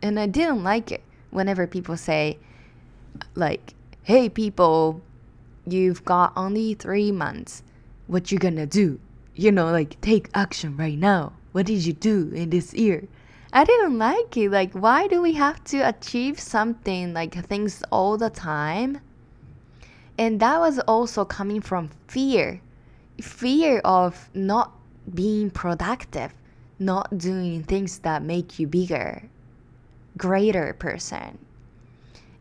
[0.00, 2.38] And I didn't like it whenever people say
[3.34, 5.02] like, hey people,
[5.66, 7.62] you've got only three months.
[8.06, 9.00] What you gonna do?
[9.34, 11.32] You know, like take action right now.
[11.52, 13.08] What did you do in this year?
[13.52, 14.50] I didn't like it.
[14.50, 19.00] Like, why do we have to achieve something like things all the time?
[20.18, 22.60] And that was also coming from fear
[23.20, 24.72] fear of not
[25.14, 26.32] being productive,
[26.78, 29.28] not doing things that make you bigger,
[30.16, 31.38] greater person.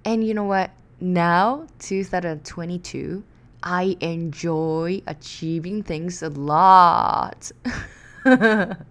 [0.03, 0.71] And you know what?
[1.03, 3.23] now 2022
[3.63, 7.51] i enjoy achieving things a lot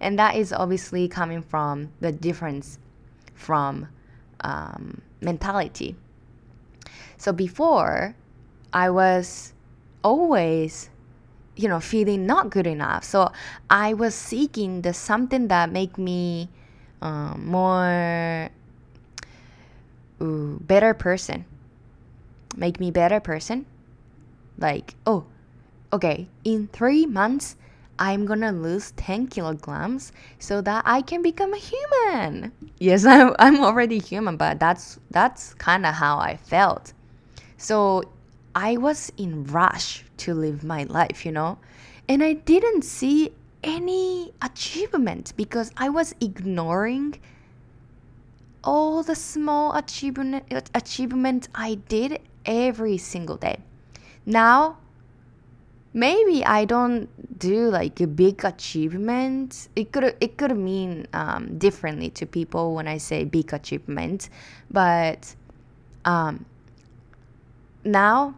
[0.00, 2.78] and that is obviously coming from the difference
[3.34, 3.88] from
[4.40, 5.96] um, mentality.
[7.16, 8.14] So before
[8.74, 9.52] i was
[10.02, 10.88] always
[11.56, 13.04] you know feeling not good enough.
[13.04, 13.30] So
[13.68, 16.48] i was seeking the something that make me
[17.02, 18.48] um, more
[20.22, 21.44] ooh, better person.
[22.56, 23.66] Make me better person.
[24.58, 25.26] Like oh
[25.92, 27.56] okay in three months
[28.08, 32.52] i'm gonna lose 10 kilograms so that i can become a human.
[32.78, 36.92] Yes i'm, I'm already human but that's that's kind of how i felt.
[37.56, 38.02] So
[38.54, 41.58] i was in rush to live my life you know?
[42.08, 43.30] And i didn't see
[43.62, 47.20] any achievement because i was ignoring
[48.64, 50.44] all the small achievement
[50.74, 53.58] achievement I did every single day.
[54.24, 54.78] Now,
[55.92, 59.68] maybe I don't do like a big achievement.
[59.76, 64.28] It could it could mean um, differently to people when I say big achievement,
[64.70, 65.34] but
[66.04, 66.44] um,
[67.84, 68.34] now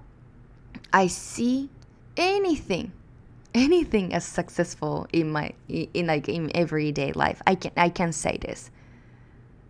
[0.92, 1.70] I see
[2.16, 2.92] anything
[3.54, 7.40] anything as successful in my in like in everyday life.
[7.46, 8.70] I can I can say this.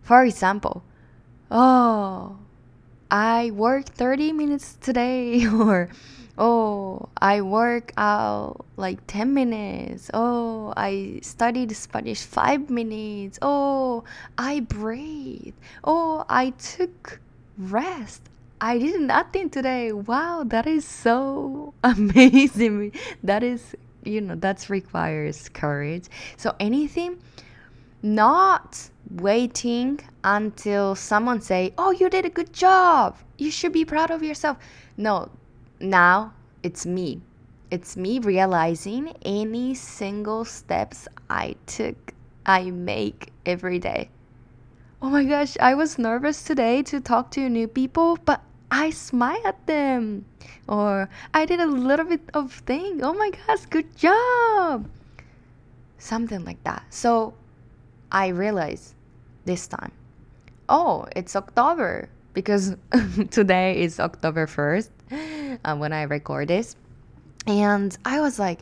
[0.01, 0.83] For example,
[1.49, 2.37] oh,
[3.09, 5.89] I worked 30 minutes today, or
[6.37, 10.11] oh, I work out like 10 minutes.
[10.13, 13.39] Oh, I studied Spanish 5 minutes.
[13.41, 14.03] Oh,
[14.37, 15.55] I breathe.
[15.83, 17.19] Oh, I took
[17.57, 18.21] rest.
[18.61, 19.91] I did nothing today.
[19.91, 22.93] Wow, that is so amazing.
[23.23, 26.05] That is, you know, that requires courage.
[26.37, 27.19] So anything
[28.01, 33.17] not waiting until someone say, "Oh, you did a good job.
[33.37, 34.57] You should be proud of yourself."
[34.97, 35.29] No,
[35.79, 37.21] now it's me.
[37.71, 42.13] It's me realizing any single steps I took,
[42.45, 44.09] I make every day.
[45.01, 49.41] Oh my gosh, I was nervous today to talk to new people, but I smile
[49.45, 50.25] at them.
[50.67, 53.03] Or I did a little bit of thing.
[53.03, 54.89] Oh my gosh, good job.
[55.97, 56.83] Something like that.
[56.89, 57.33] So
[58.11, 58.95] I realized
[59.45, 59.91] this time,
[60.69, 62.75] oh, it's October because
[63.31, 64.89] today is October 1st
[65.63, 66.75] uh, when I record this.
[67.47, 68.59] And I was like,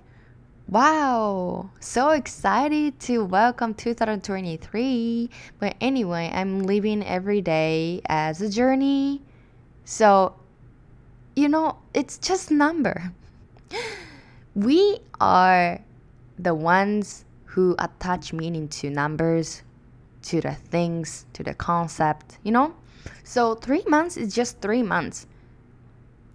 [0.69, 5.29] wow, so excited to welcome 2023.
[5.59, 9.21] But anyway, I'm living every day as a journey.
[9.83, 10.35] So,
[11.35, 13.11] you know, it's just number.
[14.55, 15.81] We are
[16.37, 19.63] the ones who attach meaning to numbers,
[20.23, 22.75] to the things, to the concept, you know?
[23.23, 25.27] So, three months is just three months,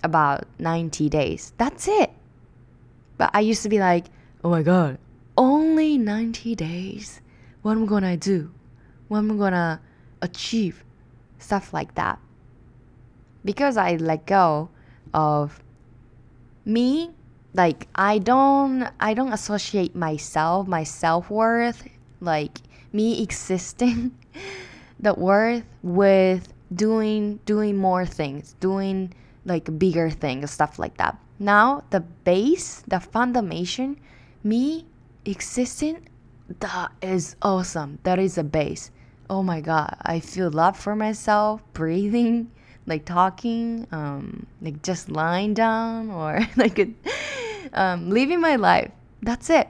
[0.03, 1.53] about 90 days.
[1.59, 2.11] That's it.
[3.17, 4.07] But I used to be like,
[4.45, 4.99] oh my god,
[5.37, 7.21] only 90 days.
[7.63, 8.51] What am I gonna do?
[9.09, 9.81] What am I gonna
[10.23, 10.85] achieve?
[11.39, 12.19] Stuff like that.
[13.45, 14.71] Because I let go
[15.15, 15.63] of
[16.65, 17.11] me,
[17.55, 21.89] like I don't I don't associate myself, my self-worth,
[22.21, 22.59] like
[22.93, 24.17] me existing
[25.01, 29.13] the worth with doing doing more things, doing
[29.45, 31.19] like bigger things, stuff like that.
[31.39, 33.99] Now the base, the foundation,
[34.45, 34.87] me
[35.25, 36.09] existing,
[36.61, 37.99] that is awesome.
[38.03, 38.91] That is a base.
[39.31, 42.51] Oh my god, I feel love for myself, breathing,
[42.87, 46.81] like talking, um, like just lying down or like
[47.73, 48.91] um, living my life.
[49.23, 49.69] That's it.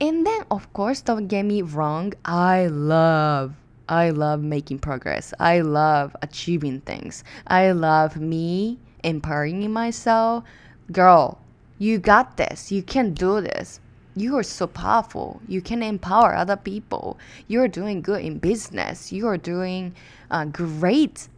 [0.00, 3.54] And then, of course, don't get me wrong, I love
[3.88, 5.32] I love making progress.
[5.40, 7.24] I love achieving things.
[7.46, 10.44] I love me empowering myself.
[10.92, 11.40] Girl,
[11.78, 12.70] you got this.
[12.70, 13.80] You can do this.
[14.14, 15.40] You are so powerful.
[15.46, 17.18] You can empower other people.
[17.46, 19.12] You're doing good in business.
[19.12, 19.94] You are doing
[20.30, 21.28] uh, great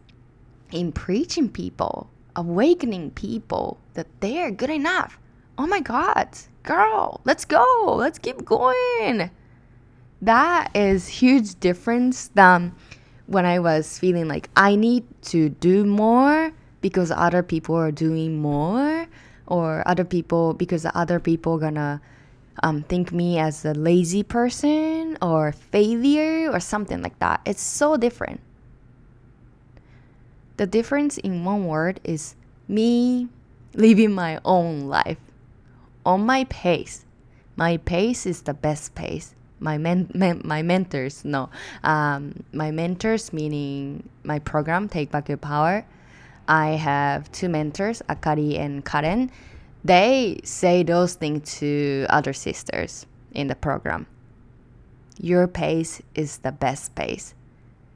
[0.71, 5.19] in preaching people, awakening people that they're good enough.
[5.57, 6.29] Oh my God,
[6.63, 7.95] girl, let's go.
[7.97, 9.29] Let's keep going.
[10.21, 12.75] That is huge difference than
[13.25, 15.03] when I was feeling like I need
[15.33, 16.51] to do more
[16.81, 19.07] because other people are doing more
[19.47, 22.01] or other people because other people gonna
[22.61, 27.41] um, think me as a lazy person or failure or something like that.
[27.45, 28.41] It's so different.
[30.57, 32.35] The difference in one word is
[32.67, 33.29] me
[33.73, 35.17] living my own life
[36.05, 37.05] on my pace.
[37.55, 39.33] My pace is the best pace.
[39.61, 40.09] My men,
[40.43, 41.49] my mentors, no,
[41.83, 45.85] um, my mentors meaning my program, Take Back Your Power.
[46.47, 49.31] I have two mentors, Akari and Karen.
[49.85, 54.07] They say those things to other sisters in the program.
[55.19, 57.35] Your pace is the best pace.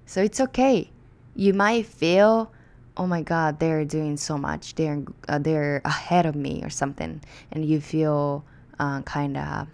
[0.05, 0.91] So it's okay.
[1.36, 2.51] You might feel,
[2.95, 4.76] oh my God, they're doing so much.
[4.76, 8.45] They're uh, they're ahead of me or something, and you feel
[8.80, 9.68] uh, kind of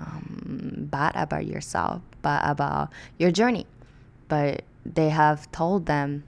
[0.00, 3.66] um, bad about yourself, but about your journey.
[4.28, 6.24] But they have told them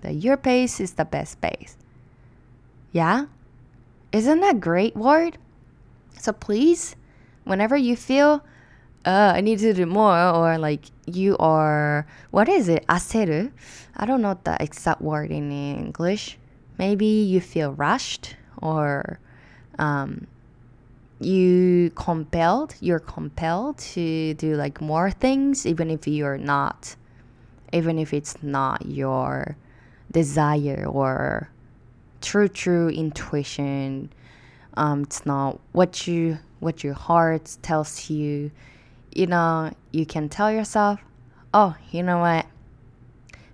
[0.00, 1.76] that your pace is the best pace.
[2.92, 3.26] Yeah?
[4.12, 5.38] Isn't that great word?
[6.18, 6.96] So please,
[7.44, 8.42] whenever you feel
[9.04, 12.86] uh, I need to do more, or like you are, what is it?
[12.86, 13.50] Aseru?
[13.96, 16.38] I don't know the exact word in English.
[16.78, 19.18] Maybe you feel rushed, or
[19.78, 20.26] um,
[21.20, 26.96] you compelled, you're compelled to do like more things, even if you're not,
[27.72, 29.56] even if it's not your
[30.10, 31.50] desire or
[32.20, 34.10] true true intuition.
[34.74, 38.50] Um, it's not what you what your heart tells you.
[39.14, 41.00] You know you can tell yourself
[41.52, 42.46] oh you know what?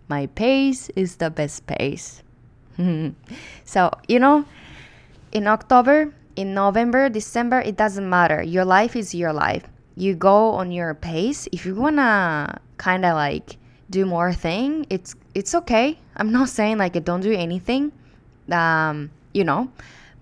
[0.08, 2.22] My pace is the best pace.
[3.64, 4.44] So you know
[5.32, 8.42] in october in november december it doesn't matter.
[8.42, 9.64] Your life is your life.
[9.96, 11.48] You go on your pace.
[11.52, 13.56] If you wanna kind of like
[13.88, 15.98] do more thing it's it's okay.
[16.16, 17.92] I'm not saying like don't do anything
[18.50, 19.70] um you know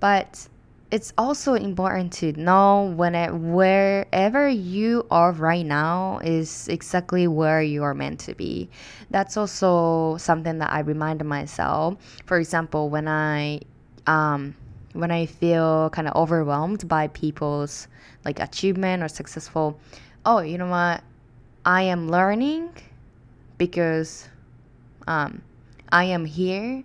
[0.00, 0.48] but
[0.90, 7.60] it's also important to know when it, wherever you are right now is exactly where
[7.60, 8.70] you are meant to be.
[9.10, 11.96] That's also something that i remind myself.
[12.26, 13.60] For example when i
[14.06, 14.54] um
[14.94, 17.86] when i feel kind of overwhelmed by people's
[18.24, 19.78] like achievement or successful
[20.24, 21.02] oh you know what
[21.64, 22.70] i am learning
[23.58, 24.28] because
[25.06, 25.42] um,
[25.90, 26.82] I am here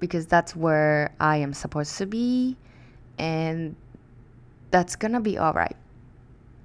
[0.00, 2.56] because that's where I am supposed to be,
[3.18, 3.76] and
[4.70, 5.76] that's gonna be all right.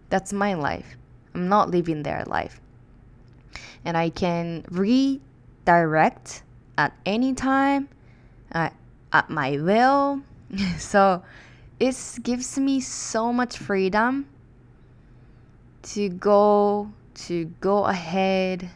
[0.09, 0.97] That's my life.
[1.36, 2.59] I'm not living their life.
[3.86, 6.43] And I can redirect
[6.78, 7.88] at any time
[8.51, 8.70] uh,
[9.13, 10.22] at my will.
[10.78, 11.24] so
[11.80, 14.28] it gives me so much freedom
[15.82, 18.70] to go to go ahead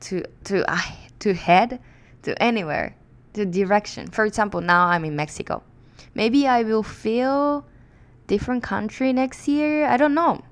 [0.00, 0.80] to to uh,
[1.18, 1.80] to head
[2.22, 2.94] to anywhere
[3.34, 4.06] to direction.
[4.08, 5.62] For example now i'm in mexico.
[6.14, 7.66] Maybe i will feel
[8.26, 10.42] different country next year i don't know.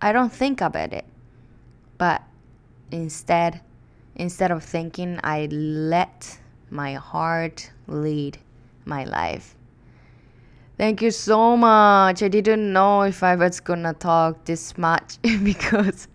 [0.00, 1.04] I don't think about it.
[1.98, 2.22] But
[2.90, 3.60] instead
[4.14, 6.38] instead of thinking i let
[6.70, 8.38] my heart lead
[8.88, 9.54] my life
[10.78, 12.22] Thank you so much.
[12.22, 16.06] I didn't know if I was gonna talk this much because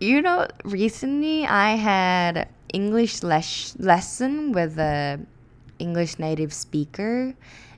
[0.00, 5.20] you know recently I had English les- lesson with a
[5.78, 7.32] English native speaker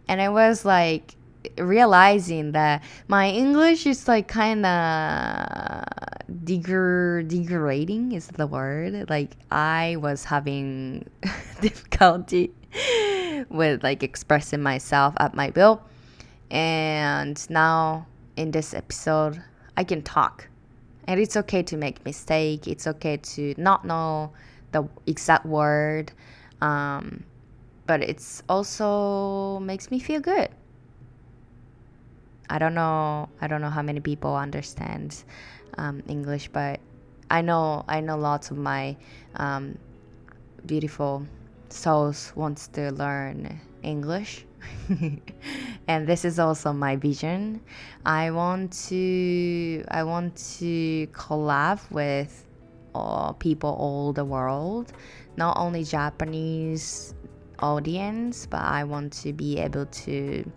[0.08, 1.14] and I was like
[1.58, 5.84] realizing that my English is like kind of
[6.42, 11.04] deger- degrading is the word like I was having
[11.60, 12.54] difficulty
[13.48, 15.82] with like expressing myself at my will.
[16.50, 19.42] And now in this episode,
[19.76, 20.48] I can talk.
[21.06, 22.68] And it's okay to make mistake.
[22.68, 24.32] It's okay to not know
[24.72, 26.12] the exact word.
[26.60, 27.24] Um,
[27.86, 30.48] but it's also makes me feel good.
[32.48, 33.28] I don't know.
[33.40, 35.22] I don't know how many people understand
[35.78, 36.80] um, English, but
[37.30, 38.96] I know I know lots of my
[39.36, 39.78] um,
[40.66, 41.26] beautiful
[41.72, 44.46] souls wants to learn English.
[45.88, 47.60] and this is also my vision.
[48.04, 52.46] I want to I want to collab with
[52.94, 54.92] all people all the world,
[55.36, 57.14] not only Japanese
[57.60, 60.50] audience, but I want to be able to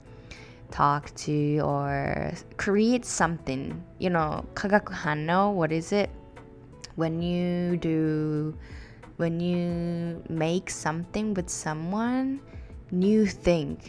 [0.71, 3.83] talk to or create something.
[3.99, 6.09] You know, kagaku hano, what is it?
[6.95, 8.55] When you do
[9.23, 12.41] when you make something with someone,
[12.91, 13.79] new thing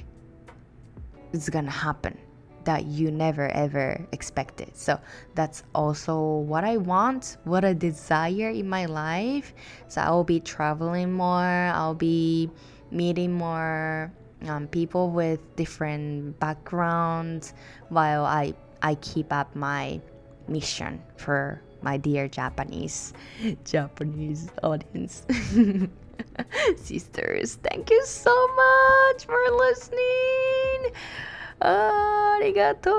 [1.32, 2.16] is gonna happen
[2.62, 4.70] that you never ever expected.
[4.76, 5.01] So
[5.35, 6.14] that's also
[6.47, 9.53] what I want, what I desire in my life.
[9.89, 12.49] So I'll be traveling more, I'll be
[12.93, 14.12] meeting more
[14.47, 17.55] um, people with different backgrounds
[17.89, 20.01] while I I keep up my
[20.47, 23.12] mission for my dear Japanese
[23.64, 25.22] Japanese audience.
[26.76, 30.97] Sisters, thank you so much for listening.
[31.61, 32.97] Arigato,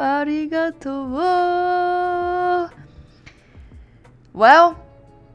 [0.00, 0.88] arigato.
[4.32, 4.78] Well,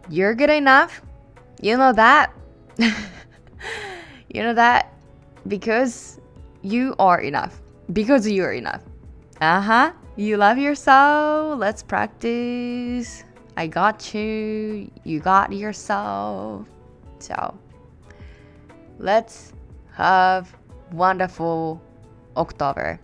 [0.09, 1.01] you're good enough.
[1.61, 2.34] You know that.
[4.34, 4.91] you know that
[5.47, 6.19] because
[6.63, 7.61] you are enough.
[7.91, 8.82] Because you're enough.
[9.39, 9.91] Uh huh.
[10.16, 11.57] You love yourself.
[11.57, 13.24] Let's practice.
[13.57, 14.91] I got you.
[15.03, 16.68] You got yourself.
[17.20, 17.57] So
[18.99, 19.53] let's
[19.93, 20.55] have
[20.91, 21.82] wonderful
[22.38, 22.99] October.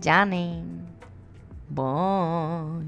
[0.00, 0.64] Johnny.
[1.70, 2.82] Bye.